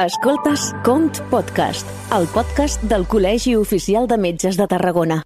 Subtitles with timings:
[0.00, 1.84] Escoltes Cont Podcast,
[2.16, 5.24] el podcast del Col·legi Oficial de Metges de Tarragona.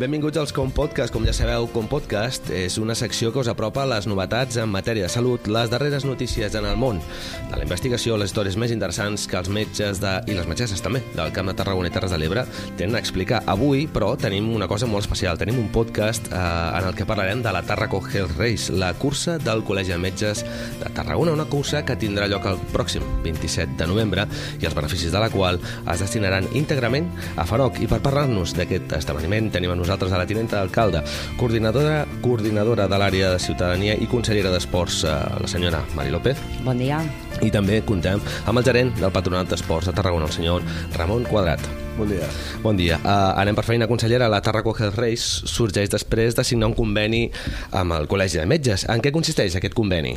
[0.00, 1.12] Benvinguts als Com Podcast.
[1.12, 5.04] Com ja sabeu, Com Podcast és una secció que us apropa les novetats en matèria
[5.04, 7.02] de salut, les darreres notícies en el món,
[7.50, 11.02] de la investigació, les històries més interessants que els metges de, i les metgesses també
[11.12, 12.46] del Camp de Tarragona i Terres de l'Ebre
[12.78, 13.42] tenen a explicar.
[13.44, 15.36] Avui, però, tenim una cosa molt especial.
[15.36, 16.40] Tenim un podcast eh,
[16.78, 20.46] en el que parlarem de la Tarraco Health Race, la cursa del Col·legi de Metges
[20.80, 24.24] de Tarragona, una cursa que tindrà lloc el pròxim 27 de novembre
[24.62, 27.84] i els beneficis de la qual es destinaran íntegrament a Faroc.
[27.84, 31.02] I per parlar-nos d'aquest esdeveniment tenim a nosaltres nosaltres a la tinenta d'alcalde,
[31.36, 36.38] coordinadora, coordinadora de l'àrea de ciutadania i consellera d'esports, eh, la senyora Mari López.
[36.62, 37.02] Bon dia.
[37.42, 40.62] I també contem amb el gerent del Patronat d'Esports de Tarragona, el senyor
[40.96, 41.60] Ramon Quadrat.
[41.96, 42.28] Bon dia.
[42.62, 43.00] Bon dia.
[43.02, 44.28] Uh, anem per feina, consellera.
[44.30, 47.26] La Tarraco Health Race sorgeix després de signar un conveni
[47.72, 48.86] amb el Col·legi de Metges.
[48.88, 50.14] En què consisteix aquest conveni?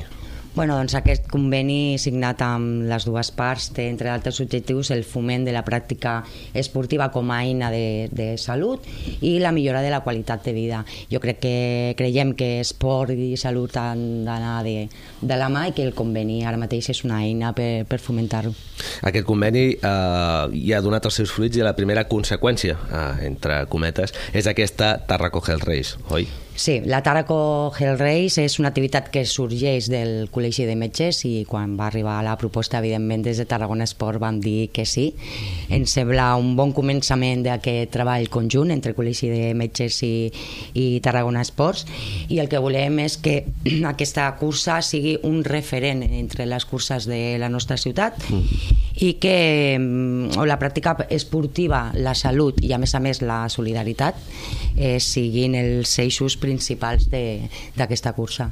[0.56, 5.48] Bueno, doncs aquest conveni signat amb les dues parts té, entre altres objectius, el foment
[5.48, 6.20] de la pràctica
[6.54, 8.86] esportiva com a eina de, de salut
[9.26, 10.84] i la millora de la qualitat de vida.
[11.10, 11.56] Jo crec que
[11.98, 14.86] creiem que esport i salut han d'anar de,
[15.26, 18.54] de la mà i que el conveni ara mateix és una eina per, per fomentar-ho.
[19.10, 23.64] Aquest conveni eh, ja ha donat els seus fruits i la primera conseqüència, eh, entre
[23.74, 26.30] cometes, és aquesta Tarraco Race, oi?
[26.56, 31.32] Sí, la Taraco Hell Race és una activitat que sorgeix del Col·legi de Metges i
[31.50, 35.08] quan va arribar la proposta, evidentment, des de Tarragona Esport vam dir que sí.
[35.74, 40.14] Ens sembla un bon començament d'aquest treball conjunt entre Col·legi de Metges i,
[40.78, 41.88] i Tarragona Esports
[42.30, 43.40] i el que volem és que
[43.94, 48.83] aquesta cursa sigui un referent entre les curses de la nostra ciutat mm.
[49.02, 54.20] I que mm, la pràctica esportiva, la salut i a més a més la solidaritat
[54.78, 58.50] eh, siguin els eixos principals d'aquesta cursa.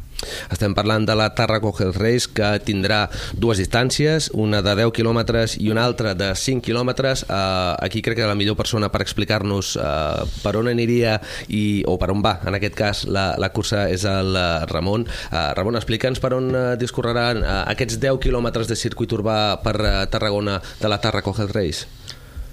[0.54, 5.58] Estem parlant de la Tarraco Health Race que tindrà dues distàncies, una de 10 quilòmetres
[5.58, 7.26] i una altra de 5 quilòmetres.
[7.26, 11.18] Uh, aquí crec que la millor persona per explicar-nos uh, per on aniria
[11.50, 15.08] i, o per on va, en aquest cas, la, la cursa és el uh, Ramon.
[15.32, 19.78] Uh, Ramon, explica'ns per on uh, discorreran uh, aquests 10 quilòmetres de circuit urbà per
[19.82, 21.88] uh, Tarragona de la Tarraco Health Race.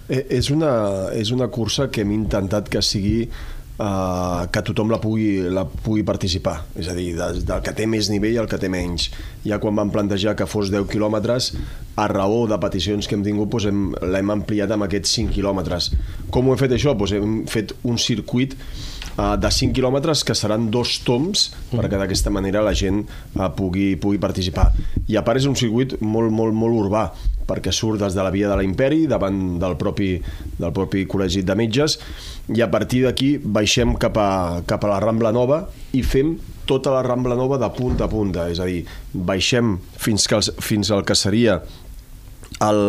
[0.09, 0.73] Eh, és una,
[1.13, 3.29] és una cursa que hem intentat que sigui
[3.79, 7.87] eh, que tothom la pugui, la pugui participar, és a dir, del, del que té
[7.87, 9.11] més nivell al que té menys.
[9.47, 11.53] Ja quan vam plantejar que fos 10 quilòmetres,
[11.99, 13.83] a raó de peticions que hem tingut, doncs hem,
[14.15, 15.93] l'hem ampliat amb aquests 5 quilòmetres.
[16.35, 16.97] Com ho hem fet això?
[16.99, 21.81] Doncs hem fet un circuit uh, de 5 quilòmetres que seran dos toms mm.
[21.81, 24.71] perquè d'aquesta manera la gent uh, pugui, pugui participar.
[25.11, 27.09] I a part és un circuit molt, molt, molt urbà
[27.49, 30.13] perquè surt des de la via de l'Imperi davant del propi,
[30.59, 31.97] del propi col·legi de metges
[32.55, 34.31] i a partir d'aquí baixem cap a,
[34.69, 35.63] cap a la Rambla Nova
[35.97, 36.37] i fem
[36.69, 40.53] tota la Rambla Nova de punta a punta, és a dir, baixem fins, que, els,
[40.61, 41.63] fins al que seria
[42.61, 42.83] el,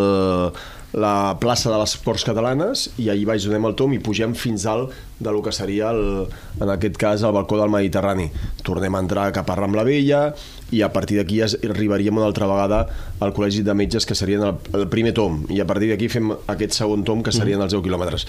[0.94, 4.66] la plaça de les Ports Catalanes i ahir baix donem el tom i pugem fins
[4.66, 4.88] al
[5.20, 6.30] de lo que seria, el,
[6.62, 8.30] en aquest cas, el balcó del Mediterrani.
[8.64, 10.30] Tornem a entrar cap a Rambla Vella
[10.72, 12.80] i a partir d'aquí arribaríem una altra vegada
[13.20, 16.32] al Col·legi de Metges, que serien el, el primer tom, i a partir d'aquí fem
[16.48, 18.26] aquest segon tom, que serien els 10 quilòmetres.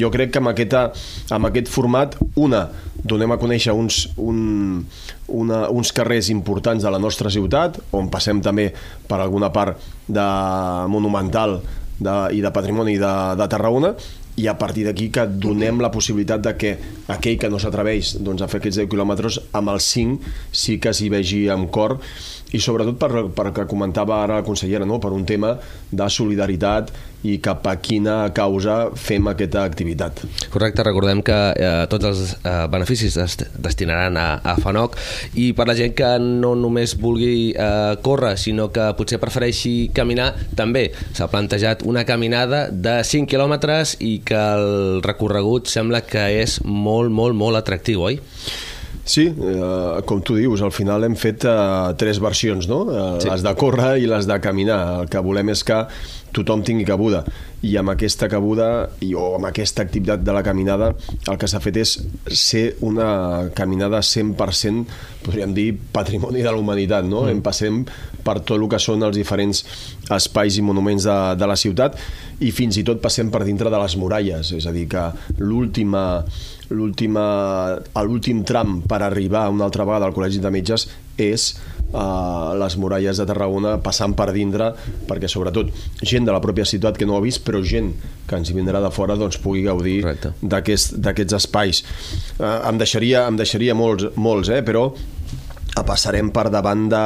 [0.00, 0.86] Jo crec que amb, aquesta,
[1.36, 2.68] amb aquest format, una,
[3.04, 4.86] donem a conèixer uns, un,
[5.28, 8.70] una, uns carrers importants de la nostra ciutat, on passem també
[9.10, 10.26] per alguna part de
[10.90, 11.58] monumental
[12.00, 13.94] de, i de patrimoni de, de Tarragona,
[14.40, 16.70] i a partir d'aquí que donem la possibilitat de que
[17.12, 20.94] aquell que no s'atreveix doncs, a fer aquests 10 quilòmetres amb els 5 sí que
[20.96, 21.98] s'hi vegi amb cor
[22.52, 24.98] i sobretot per, per que comentava ara la consellera, no?
[25.00, 25.54] per un tema
[25.90, 26.90] de solidaritat
[27.28, 30.22] i cap a quina causa fem aquesta activitat.
[30.52, 34.96] Correcte, recordem que eh, tots els eh, beneficis es destinaran a, a FANOC
[35.40, 40.32] i per la gent que no només vulgui eh, córrer, sinó que potser prefereixi caminar,
[40.56, 46.60] també s'ha plantejat una caminada de 5 quilòmetres i que el recorregut sembla que és
[46.64, 48.20] molt, molt, molt atractiu, oi?
[49.10, 51.52] Sí, eh, com tu dius, al final hem fet eh,
[51.98, 52.84] tres versions, no?
[52.86, 53.30] Eh, sí.
[53.32, 54.80] Les de córrer i les de caminar.
[55.00, 55.80] El que volem és que
[56.30, 57.24] tothom tingui cabuda
[57.66, 58.68] i amb aquesta cabuda
[59.02, 60.92] i, o amb aquesta activitat de la caminada
[61.28, 61.96] el que s'ha fet és
[62.38, 64.84] ser una caminada 100%
[65.26, 67.24] podríem dir patrimoni de la humanitat no?
[67.24, 67.34] Mm.
[67.34, 67.82] en passem
[68.24, 69.64] per tot el que són els diferents
[70.14, 71.98] espais i monuments de, de la ciutat
[72.40, 75.10] i fins i tot passem per dintre de les muralles és a dir que
[75.42, 76.22] l'última
[76.70, 80.86] l'últim tram per arribar una altra vegada al Col·legi de Metges
[81.20, 81.52] és
[81.92, 84.70] a les muralles de Tarragona passant per dintre
[85.08, 85.72] perquè sobretot
[86.06, 87.90] gent de la pròpia ciutat que no ha vist però gent
[88.28, 91.82] que ens vindrà de fora doncs pugui gaudir d'aquests aquest, espais.
[92.38, 94.92] Eh, em deixaria, em deixaria molts, molts eh, però
[95.86, 97.04] passarem per davant de,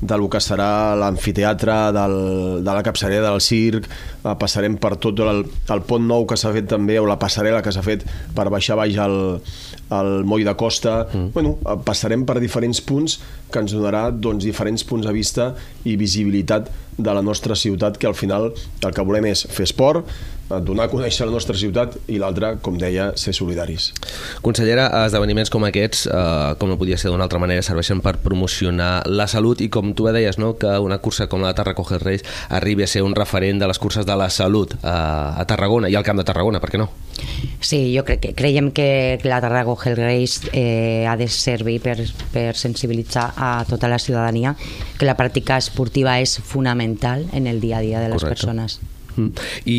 [0.00, 5.44] de lo que serà l'amfiteatre de la capçalera del circ, eh, passarem per tot el,
[5.44, 8.78] el pont nou que s'ha fet també, o la passarel·la que s'ha fet per baixar
[8.80, 9.18] baix al,
[9.90, 11.04] al moll de costa.
[11.12, 11.32] Mm.
[11.34, 13.18] Bueno, passarem per diferents punts
[13.50, 15.52] que ens donarà doncs, diferents punts de vista
[15.84, 20.06] i visibilitat de la nostra ciutat, que al final el que volem és fer esport,
[20.06, 23.90] eh, donar a conèixer la nostra ciutat i l'altre, com deia, ser solidaris.
[24.42, 29.02] Consellera, esdeveniments com aquests, eh, com no podia ser d'una altra manera, serveixen per promocionar
[29.06, 30.54] la salut i com tu deies, no?
[30.58, 33.66] que una cursa com la de Tarra Coges Reis arribi a ser un referent de
[33.66, 36.78] les curses de la salut eh, a Tarragona i al Camp de Tarragona, per què
[36.78, 36.90] no?
[37.60, 41.96] Sí, jo crec que creiem que la Tarra Coges Reis eh, ha de servir per,
[42.32, 44.54] per sensibilitzar a tota la ciutadania
[44.98, 48.44] que la pràctica esportiva és fonamental en el dia a dia de les Correcte.
[48.44, 48.80] persones.
[49.16, 49.30] Mm.
[49.70, 49.78] I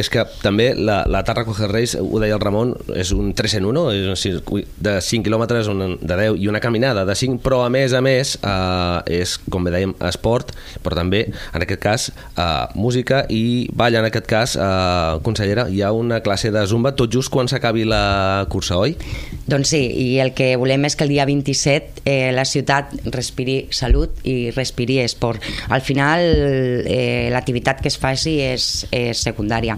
[0.00, 3.58] és que també la, la Tarra Coges Reis, ho deia el Ramon, és un 3
[3.60, 7.16] en 1, és un circuit de 5 quilòmetres, un, de 10 i una caminada de
[7.16, 10.54] 5, però a més a més eh, és, com bé dèiem, esport,
[10.84, 12.46] però també, en aquest cas, eh,
[12.78, 17.12] música i ball, en aquest cas, eh, consellera, hi ha una classe de zumba tot
[17.12, 18.96] just quan s'acabi la cursa, oi?
[19.46, 23.66] Doncs sí, i el que volem és que el dia 27 eh, la ciutat respiri
[23.74, 25.42] salut i respiri esport.
[25.68, 26.22] Al final,
[26.86, 29.76] eh, l'activitat que es faci és, és secundària.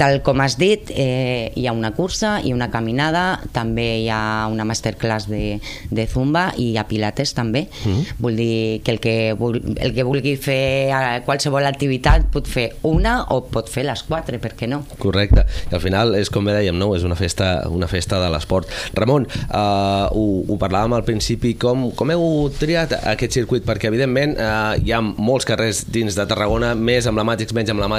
[0.00, 4.48] Tal com has dit, eh, hi ha una cursa i una caminada, també hi ha
[4.50, 5.60] una masterclass de,
[5.90, 7.66] de Zumba i hi ha Pilates també.
[7.84, 8.16] Mm.
[8.20, 10.90] Vull dir que el que, vul, el que vulgui fer
[11.26, 14.82] qualsevol activitat pot fer una o pot fer les quatre, per què no?
[15.02, 15.44] Correcte.
[15.70, 16.92] I al final és com bé dèiem, no?
[16.96, 18.70] és una festa, una festa de l'esport.
[18.96, 22.24] Ramon, eh, ho, ho parlàvem al principi, com, com heu
[22.58, 23.66] triat aquest circuit?
[23.66, 27.89] Perquè evidentment eh, hi ha molts carrers dins de Tarragona, més emblemàtics, menys emblemàtics,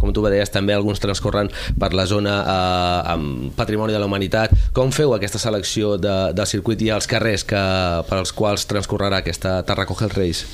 [0.00, 4.54] com tu deies també alguns transcorren per la zona eh, amb patrimoni de la humanitat.
[4.76, 7.64] Com feu aquesta selecció de, del circuit i els carrers que,
[8.08, 10.46] per als quals transcorrerà aquesta Tarracogel Race?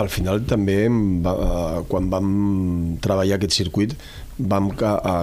[0.00, 0.84] Al final també,
[1.24, 2.28] va, eh, quan vam
[3.02, 3.96] treballar aquest circuit,
[4.40, 5.14] vam a, a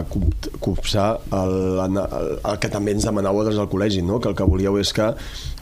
[0.62, 1.56] copsar el,
[1.86, 1.98] el,
[2.38, 4.20] el que també ens demanàveu des del col·legi, no?
[4.22, 5.10] que el que volíeu és que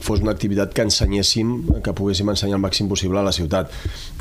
[0.04, 1.56] fos una activitat que ensenyéssim,
[1.86, 3.72] que poguéssim ensenyar el màxim possible a la ciutat.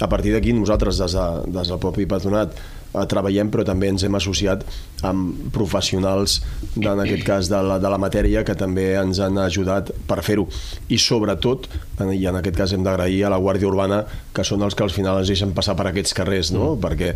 [0.00, 1.26] A partir d'aquí nosaltres des, de,
[1.58, 2.54] des del propi patronat
[2.94, 4.64] eh, treballem, però també ens hem associat
[5.04, 6.38] amb professionals,
[6.74, 10.20] de, en aquest cas de la, de la matèria, que també ens han ajudat per
[10.24, 10.46] fer-ho.
[10.88, 11.68] I sobretot,
[12.14, 14.02] i en aquest cas hem d'agrair a la Guàrdia Urbana,
[14.34, 16.74] que són els que al final ens deixen passar per aquests carrers, no?
[16.74, 16.80] Mm.
[16.84, 17.12] perquè,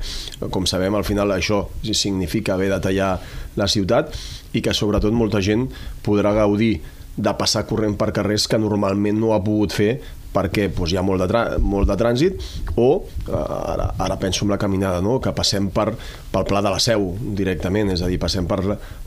[0.54, 3.16] com sabem, al final això significa haver de tallar
[3.58, 4.14] la ciutat
[4.54, 5.66] i que sobretot molta gent
[6.04, 6.78] podrà gaudir
[7.18, 9.96] de passar corrent per carrers que normalment no ha pogut fer
[10.34, 12.42] perquè doncs, hi ha molt de, molt de trànsit
[12.76, 12.88] o,
[13.28, 15.18] eh, ara, ara penso en la caminada, no?
[15.24, 15.90] que passem per,
[16.32, 18.60] pel Pla de la Seu directament, és a dir, passem per,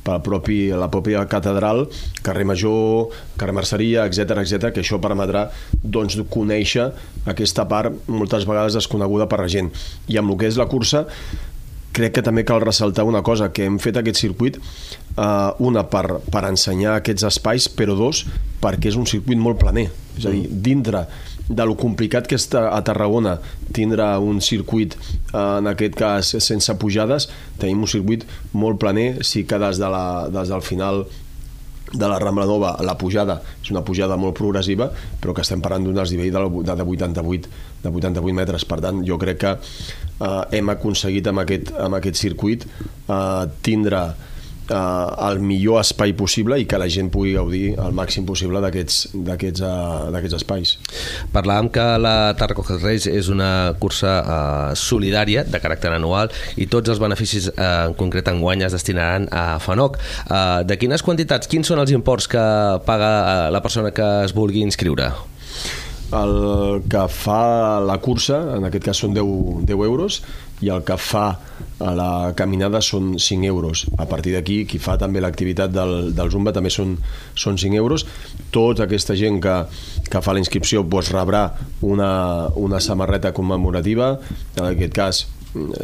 [0.06, 1.85] per propi, la pròpia catedral,
[2.25, 5.47] carrer Major, carrer Merceria, etc etc que això permetrà
[5.81, 6.89] doncs, conèixer
[7.29, 9.71] aquesta part moltes vegades desconeguda per la gent.
[10.12, 11.06] I amb el que és la cursa,
[11.96, 16.22] crec que també cal ressaltar una cosa, que hem fet aquest circuit, eh, una per,
[16.32, 18.26] per ensenyar aquests espais, però dos,
[18.62, 19.90] perquè és un circuit molt planer.
[20.18, 21.06] És a dir, dintre
[21.52, 23.38] de lo complicat que està a Tarragona
[23.76, 24.96] tindre un circuit,
[25.34, 27.28] eh, en aquest cas sense pujades,
[27.60, 31.06] tenim un circuit molt planer, sí que des, de la, des del final
[31.94, 34.90] de la Rambla Nova, la pujada és una pujada molt progressiva,
[35.21, 37.52] però que estem parlant d'un desnivell de, de, de 88
[37.83, 42.19] de 88 metres, per tant jo crec que eh, hem aconseguit amb aquest, amb aquest
[42.21, 44.06] circuit eh, tindre
[44.71, 49.63] eh, el millor espai possible i que la gent pugui gaudir al màxim possible d'aquests
[49.68, 50.75] eh, espais.
[51.33, 56.92] Parlàvem que la Tarracogel Reis és una cursa eh, solidària de caràcter anual i tots
[56.94, 59.99] els beneficis eh, en concret enguany es destinaran a FANOC.
[59.99, 62.45] Eh, de quines quantitats, quins són els imports que
[62.87, 65.11] paga eh, la persona que es vulgui inscriure?
[66.11, 70.19] El que fa la cursa, en aquest cas són 10, 10 euros,
[70.61, 71.25] i el que fa
[71.81, 73.85] a la caminada són 5 euros.
[73.97, 76.95] A partir d'aquí, qui fa també l'activitat del, del Zumba també són,
[77.33, 78.06] són 5 euros.
[78.53, 79.57] Tota aquesta gent que,
[80.09, 81.47] que fa la inscripció doncs, rebrà
[81.81, 84.15] una, una samarreta commemorativa,
[84.57, 85.27] en aquest cas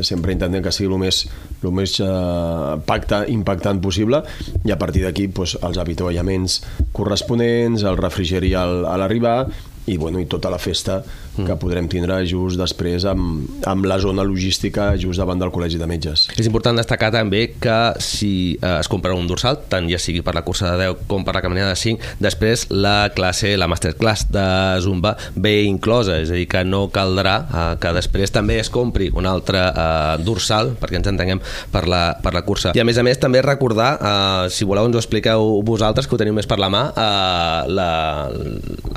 [0.01, 1.24] sempre intentem que sigui el més,
[1.60, 4.22] el més eh, pacte, impactant possible
[4.63, 6.62] i a partir d'aquí doncs, els avituallaments
[6.96, 9.39] corresponents, el refrigeri al, a l'arribar
[9.88, 11.01] i, bueno, i tota la festa
[11.46, 15.88] que podrem tindre just després amb, amb la zona logística just davant del Col·legi de
[15.89, 16.27] Metges.
[16.38, 20.34] És important destacar també que si eh, es compra un dorsal, tant ja sigui per
[20.38, 24.27] la cursa de 10 com per la caminada de 5, després la classe, la masterclass
[24.34, 24.48] de
[24.84, 29.12] Zumba ve inclosa, és a dir, que no caldrà eh, que després també es compri
[29.13, 31.41] un altre eh, dorsal, perquè ens entenguem
[31.74, 32.74] per la, per la cursa.
[32.77, 36.17] I a més a més també recordar, eh, si voleu ens ho expliqueu vosaltres, que
[36.17, 37.91] ho teniu més per la mà, eh, la,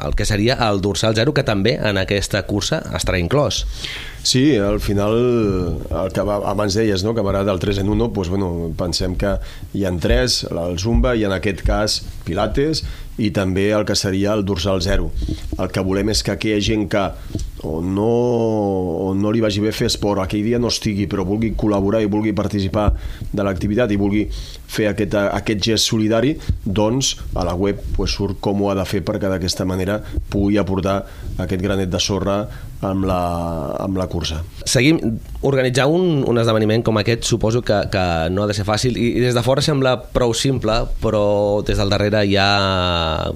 [0.07, 3.65] el que seria el dorsal 0, que també en aquesta cursa estarà inclòs.
[4.23, 5.15] Sí, al final,
[5.89, 9.37] el que abans deies no, que m'agrada el 3 en 1, doncs, bueno, pensem que
[9.73, 12.85] hi ha tres, el Zumba i en aquest cas Pilates
[13.21, 15.09] i també el que seria el dorsal 0.
[15.59, 17.05] El que volem és que aquella gent que
[17.63, 18.09] o no,
[19.09, 22.09] o no li vagi bé fer esport, aquell dia no estigui, però vulgui col·laborar i
[22.09, 22.91] vulgui participar
[23.33, 24.27] de l'activitat i vulgui
[24.71, 28.87] fer aquest, aquest gest solidari, doncs a la web pues, surt com ho ha de
[28.89, 30.01] fer perquè d'aquesta manera
[30.31, 31.01] pugui aportar
[31.41, 32.45] aquest granet de sorra
[32.87, 33.21] amb la,
[33.83, 34.41] amb la cursa.
[34.65, 35.01] Seguim.
[35.45, 39.11] Organitzar un, un esdeveniment com aquest suposo que, que no ha de ser fàcil i,
[39.17, 41.25] i des de fora sembla prou simple, però
[41.67, 42.51] des del darrere hi ha,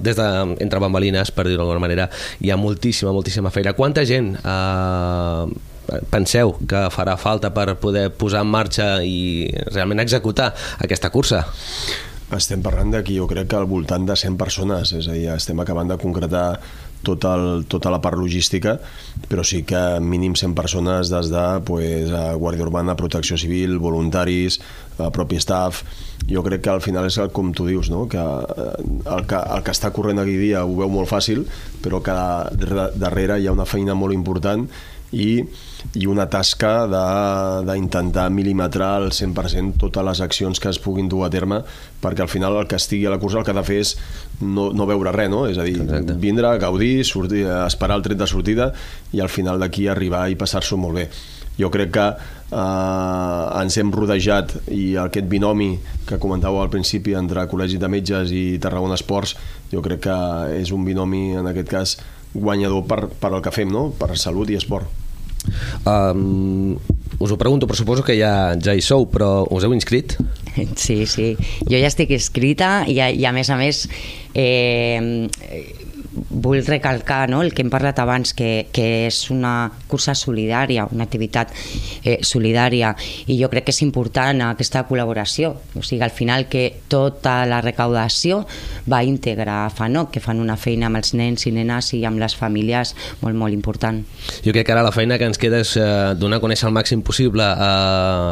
[0.01, 0.27] des de,
[0.61, 2.09] entre bambalines, per dir-ho d'alguna manera,
[2.41, 3.73] hi ha moltíssima, moltíssima feina.
[3.77, 5.73] Quanta gent eh,
[6.11, 10.51] penseu que farà falta per poder posar en marxa i realment executar
[10.81, 11.45] aquesta cursa?
[12.35, 15.59] Estem parlant d'aquí, jo crec que al voltant de 100 persones, és a dir, estem
[15.61, 16.47] acabant de concretar
[17.05, 18.79] tot el, tota la part logística,
[19.29, 24.59] però sí que mínim 100 persones des de pues, a Guàrdia Urbana, Protecció Civil, voluntaris,
[24.97, 25.85] a propi staff...
[26.25, 28.07] Jo crec que al final és el, com tu dius, no?
[28.09, 31.43] que el, que el que està corrent aquell dia ho veu molt fàcil,
[31.83, 32.15] però que
[32.97, 34.63] darrere hi ha una feina molt important
[35.13, 35.43] i,
[35.95, 36.71] i una tasca
[37.67, 41.61] d'intentar mil·limetrar al 100% totes les accions que es puguin dur a terme
[42.01, 43.95] perquè al final el que estigui a la cursa el que ha de fer és
[44.41, 45.45] no, no veure res, no?
[45.47, 46.17] és a dir, Exacte.
[46.21, 48.71] vindre, gaudir, sortir, esperar el tret de sortida
[49.13, 51.09] i al final d'aquí arribar i passar-s'ho molt bé
[51.55, 55.71] jo crec que eh, ens hem rodejat i aquest binomi
[56.07, 59.35] que comentàveu al principi entre Col·legi de Metges i Tarragona Esports
[59.71, 60.17] jo crec que
[60.59, 61.95] és un binomi en aquest cas
[62.35, 63.89] guanyador per, per el que fem, no?
[63.95, 65.03] per salut i esport.
[65.85, 66.75] Um,
[67.19, 70.17] us ho pregunto, però suposo que ja, ja hi sou, però us heu inscrit?
[70.79, 71.33] Sí, sí.
[71.67, 73.85] Jo ja estic inscrita i, i a més a més
[74.33, 75.25] eh,
[76.15, 81.05] vull recalcar no, el que hem parlat abans, que, que és una cursa solidària, una
[81.07, 81.51] activitat
[82.03, 82.93] eh, solidària,
[83.27, 85.53] i jo crec que és important aquesta col·laboració.
[85.75, 88.43] O sigui, al final que tota la recaudació
[88.91, 92.21] va íntegra a FANOC, que fan una feina amb els nens i nenes i amb
[92.21, 94.01] les famílies molt, molt important.
[94.45, 96.75] Jo crec que ara la feina que ens queda és eh, donar a conèixer al
[96.75, 97.71] màxim possible a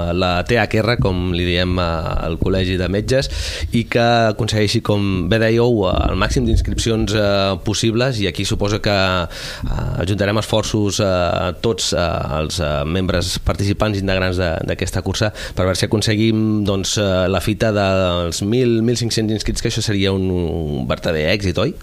[0.10, 1.90] eh, la THR, com li diem eh,
[2.28, 3.30] al Col·legi de Metges,
[3.74, 7.28] i que aconsegueixi, com bé dèieu, el màxim d'inscripcions eh,
[7.74, 12.06] possibles i aquí suposo que eh, ajuntarem esforços eh, tots eh,
[12.40, 17.74] els eh, membres participants integrants d'aquesta cursa per veure si aconseguim doncs, eh, la fita
[17.76, 21.76] dels 1.000-1.500 inscrits, que això seria un, un verdader èxit, oi?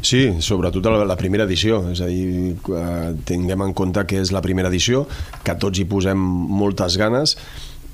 [0.00, 4.32] Sí, sobretot la, la primera edició, és a dir, eh, tinguem en compte que és
[4.32, 5.04] la primera edició,
[5.44, 6.20] que tots hi posem
[6.60, 7.36] moltes ganes,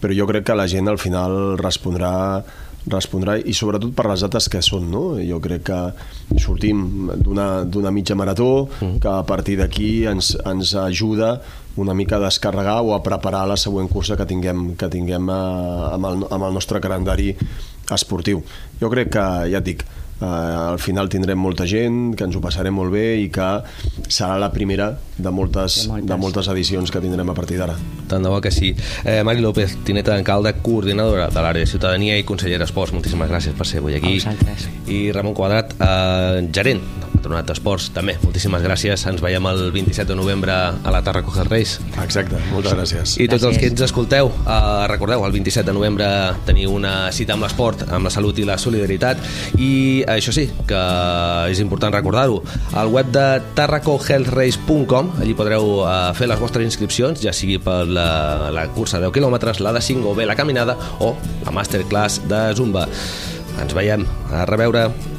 [0.00, 2.12] però jo crec que la gent al final respondrà
[2.87, 5.05] respondrà i sobretot per les dates que són no?
[5.19, 5.81] jo crec que
[6.43, 8.99] sortim d'una mitja marató mm.
[9.02, 11.37] que a partir d'aquí ens, ens ajuda
[11.76, 15.40] una mica a descarregar o a preparar la següent cursa que tinguem, que tinguem a,
[15.43, 17.35] eh, amb, el, amb el nostre calendari
[17.93, 18.43] esportiu
[18.81, 19.87] jo crec que, ja et dic
[20.20, 23.49] eh, al final tindrem molta gent, que ens ho passarem molt bé i que
[24.08, 27.76] serà la primera de moltes, de moltes, de moltes edicions que tindrem a partir d'ara.
[28.08, 28.75] Tant de bo que sí.
[29.04, 33.56] Eh, Mari López, tineta d'encalde, coordinadora de l'àrea de ciutadania i consellera d'esports, moltíssimes gràcies
[33.56, 34.18] per ser avui aquí.
[34.92, 36.82] I Ramon Quadrat, eh, gerent
[37.26, 39.02] Patronat d'Esports, també, moltíssimes gràcies.
[39.11, 41.73] Ens veiem el 27 de novembre a la Tarra Coger Reis.
[41.99, 43.14] Exacte, moltes gràcies.
[43.18, 43.49] I tots gràcies.
[43.49, 46.06] els que ens escolteu, eh, recordeu, el 27 de novembre
[46.47, 49.18] teniu una cita amb l'esport, amb la salut i la solidaritat
[49.59, 50.83] i això sí, que
[51.50, 52.38] és important recordar-ho,
[52.78, 53.26] al web de
[53.59, 59.11] tarracohealthrace.com, allí podreu uh, fer les vostres inscripcions, ja sigui per la, la cursa de
[59.11, 62.87] 10 quilòmetres, la de 5 o bé la caminada o la masterclass de Zumba.
[63.59, 64.06] Ens veiem.
[64.30, 65.15] A reveure.